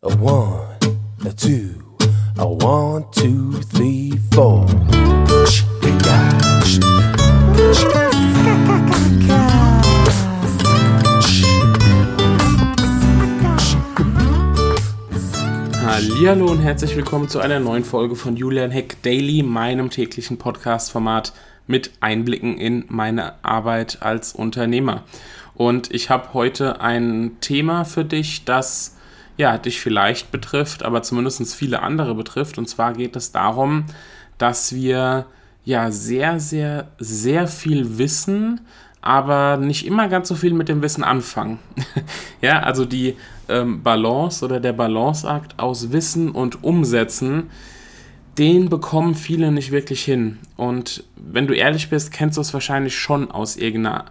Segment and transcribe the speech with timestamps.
[0.00, 0.78] A one,
[1.26, 1.74] a two,
[2.38, 4.64] a one, two, three, four.
[15.84, 21.32] Hallo und herzlich willkommen zu einer neuen Folge von Julian Heck Daily, meinem täglichen Podcast-Format
[21.66, 25.02] mit Einblicken in meine Arbeit als Unternehmer.
[25.56, 28.94] Und ich habe heute ein Thema für dich, das
[29.38, 32.58] ja, dich vielleicht betrifft, aber zumindest viele andere betrifft.
[32.58, 33.84] Und zwar geht es darum,
[34.36, 35.26] dass wir
[35.64, 38.60] ja sehr, sehr, sehr viel wissen,
[39.00, 41.60] aber nicht immer ganz so viel mit dem Wissen anfangen.
[42.42, 43.16] ja, also die
[43.48, 47.50] ähm, Balance oder der Balanceakt aus Wissen und Umsetzen,
[48.38, 50.38] den bekommen viele nicht wirklich hin.
[50.56, 54.06] Und wenn du ehrlich bist, kennst du es wahrscheinlich schon aus irgendeiner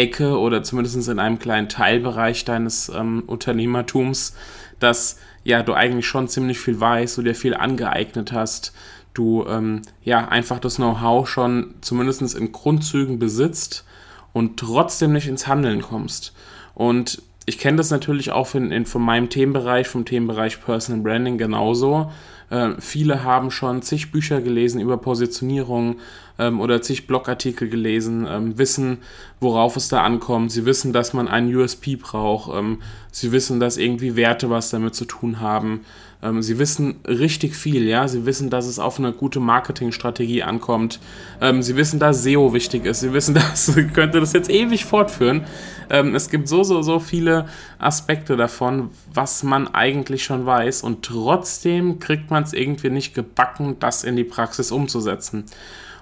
[0.00, 4.34] Ecke oder zumindest in einem kleinen Teilbereich deines ähm, Unternehmertums,
[4.78, 8.72] dass ja du eigentlich schon ziemlich viel weißt, du dir viel angeeignet hast,
[9.14, 13.84] du ähm, ja einfach das Know-how schon zumindest in Grundzügen besitzt
[14.32, 16.32] und trotzdem nicht ins Handeln kommst.
[16.74, 21.36] Und ich kenne das natürlich auch in, in, von meinem Themenbereich, vom Themenbereich Personal Branding
[21.36, 22.10] genauso.
[22.50, 25.96] Äh, viele haben schon zig Bücher gelesen über Positionierung
[26.38, 28.98] ähm, oder zig Blogartikel gelesen, ähm, wissen,
[29.40, 30.50] worauf es da ankommt.
[30.50, 32.52] Sie wissen, dass man einen USP braucht.
[32.54, 35.80] Ähm, sie wissen, dass irgendwie Werte was damit zu tun haben.
[36.22, 38.06] Ähm, sie wissen richtig viel, ja.
[38.08, 41.00] Sie wissen, dass es auf eine gute Marketingstrategie ankommt.
[41.40, 43.00] Ähm, sie wissen, dass SEO wichtig ist.
[43.00, 45.44] Sie wissen, dass, könnte das jetzt ewig fortführen.
[45.88, 47.46] Ähm, es gibt so, so, so viele
[47.78, 53.76] Aspekte davon, was man eigentlich schon weiß und trotzdem kriegt man es irgendwie nicht gebacken,
[53.80, 55.44] das in die Praxis umzusetzen.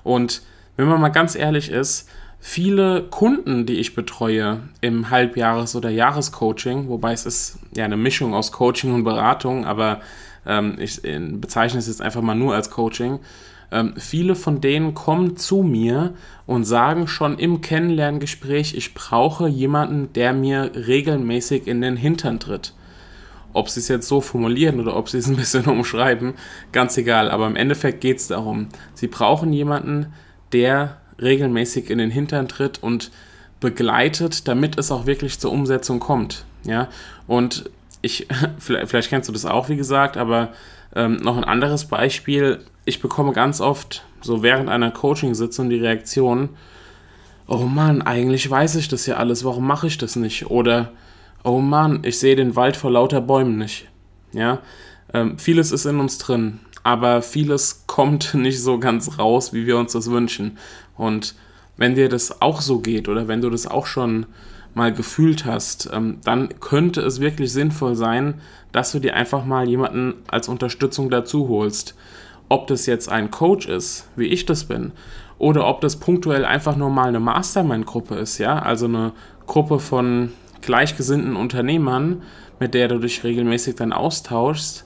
[0.05, 0.43] Und
[0.77, 2.09] wenn man mal ganz ehrlich ist,
[2.41, 8.35] viele Kunden, die ich betreue im Halbjahres- oder Jahrescoaching, wobei es ist ja eine Mischung
[8.35, 10.01] aus Coaching und Beratung, aber
[10.47, 13.19] ähm, ich äh, bezeichne es jetzt einfach mal nur als Coaching.
[13.71, 16.15] Ähm, viele von denen kommen zu mir
[16.47, 22.73] und sagen schon im Kennenlerngespräch, ich brauche jemanden, der mir regelmäßig in den Hintern tritt.
[23.53, 26.35] Ob sie es jetzt so formulieren oder ob sie es ein bisschen umschreiben,
[26.73, 27.31] ganz egal.
[27.31, 30.13] Aber im Endeffekt geht es darum, sie brauchen jemanden,
[30.53, 33.11] der regelmäßig in den Hintern tritt und
[33.61, 36.45] begleitet, damit es auch wirklich zur Umsetzung kommt.
[36.65, 36.89] Ja,
[37.27, 37.71] und
[38.03, 40.53] ich, vielleicht kennst du das auch, wie gesagt, aber
[40.95, 42.61] ähm, noch ein anderes Beispiel.
[42.85, 46.51] Ich bekomme ganz oft so während einer Coaching-Sitzung die Reaktion,
[47.47, 50.51] oh Mann, eigentlich weiß ich das ja alles, warum mache ich das nicht?
[50.51, 50.93] Oder,
[51.45, 53.89] oh Mann, ich sehe den Wald vor lauter Bäumen nicht.
[54.33, 54.61] Ja,
[55.15, 59.79] ähm, vieles ist in uns drin, aber vieles kommt nicht so ganz raus, wie wir
[59.79, 60.59] uns das wünschen.
[60.97, 61.35] Und
[61.77, 64.27] wenn dir das auch so geht oder wenn du das auch schon
[64.75, 68.41] mal gefühlt hast, ähm, dann könnte es wirklich sinnvoll sein,
[68.73, 71.95] dass du dir einfach mal jemanden als Unterstützung dazu holst.
[72.49, 74.93] Ob das jetzt ein Coach ist, wie ich das bin,
[75.39, 79.13] oder ob das punktuell einfach nur mal eine Mastermind-Gruppe ist, ja, also eine
[79.47, 80.33] Gruppe von
[80.63, 82.23] gleichgesinnten Unternehmern,
[82.61, 84.85] mit der du dich regelmäßig dann austauschst,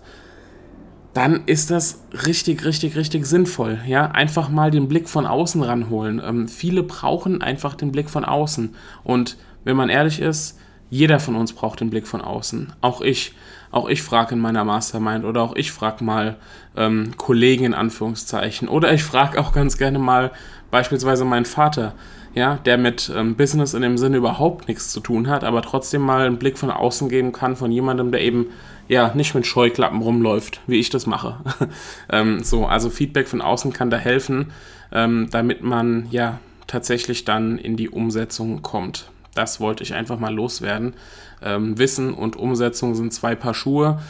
[1.14, 3.78] dann ist das richtig, richtig, richtig sinnvoll.
[3.86, 6.22] Ja, einfach mal den Blick von außen ranholen.
[6.24, 8.74] Ähm, viele brauchen einfach den Blick von außen.
[9.04, 12.74] Und wenn man ehrlich ist, jeder von uns braucht den Blick von außen.
[12.80, 13.34] Auch ich.
[13.70, 16.36] Auch ich frage in meiner Mastermind oder auch ich frage mal
[16.76, 18.68] ähm, Kollegen in Anführungszeichen.
[18.68, 20.32] Oder ich frage auch ganz gerne mal
[20.70, 21.94] beispielsweise meinen Vater,
[22.34, 26.02] ja, der mit ähm, Business in dem Sinne überhaupt nichts zu tun hat, aber trotzdem
[26.02, 28.46] mal einen Blick von außen geben kann von jemandem, der eben
[28.88, 31.36] ja nicht mit Scheuklappen rumläuft, wie ich das mache.
[32.10, 34.52] ähm, so, also Feedback von außen kann da helfen,
[34.92, 39.10] ähm, damit man ja tatsächlich dann in die Umsetzung kommt.
[39.34, 40.94] Das wollte ich einfach mal loswerden.
[41.42, 44.00] Ähm, Wissen und Umsetzung sind zwei Paar Schuhe.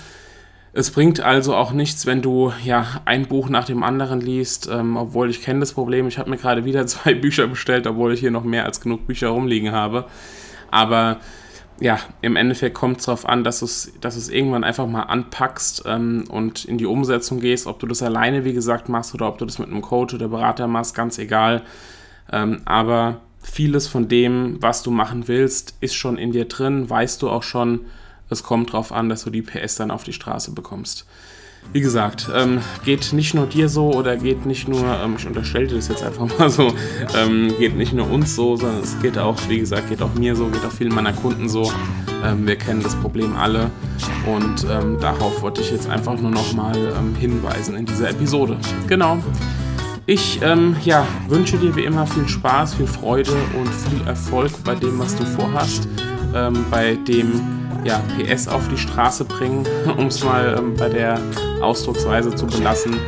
[0.75, 4.97] Es bringt also auch nichts, wenn du ja ein Buch nach dem anderen liest, ähm,
[4.97, 6.09] obwohl ich kenne das Problem.
[6.09, 9.07] Ich habe mir gerade wieder zwei Bücher bestellt, obwohl ich hier noch mehr als genug
[9.07, 10.07] Bücher rumliegen habe.
[10.71, 11.19] Aber
[11.79, 15.83] ja, im Endeffekt kommt es darauf an, dass du es dass irgendwann einfach mal anpackst
[15.87, 17.67] ähm, und in die Umsetzung gehst.
[17.67, 20.29] Ob du das alleine, wie gesagt, machst oder ob du das mit einem Coach oder
[20.29, 21.63] Berater machst, ganz egal.
[22.31, 27.21] Ähm, aber vieles von dem, was du machen willst, ist schon in dir drin, weißt
[27.21, 27.81] du auch schon.
[28.33, 31.07] Es kommt darauf an, dass du die PS dann auf die Straße bekommst.
[31.73, 35.69] Wie gesagt, ähm, geht nicht nur dir so oder geht nicht nur, ähm, ich unterstelle
[35.69, 36.75] dir das jetzt einfach mal so,
[37.17, 40.35] ähm, geht nicht nur uns so, sondern es geht auch, wie gesagt, geht auch mir
[40.35, 41.73] so, geht auch vielen meiner Kunden so.
[42.25, 43.71] Ähm, wir kennen das Problem alle
[44.27, 48.59] und ähm, darauf wollte ich jetzt einfach nur nochmal ähm, hinweisen in dieser Episode.
[48.89, 49.19] Genau.
[50.07, 54.75] Ich ähm, ja, wünsche dir wie immer viel Spaß, viel Freude und viel Erfolg bei
[54.75, 55.89] dem, was du vorhast,
[56.35, 61.19] ähm, bei dem, ja, PS auf die Straße bringen, um es mal ähm, bei der
[61.61, 62.99] Ausdrucksweise zu belassen.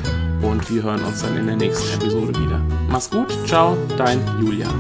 [0.43, 2.61] Und wir hören uns dann in der nächsten Episode wieder.
[2.89, 4.75] Mach's gut, ciao, dein Julian.